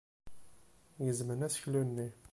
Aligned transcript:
Gezmen 1.05 1.45
aseklu-nni. 1.47 2.07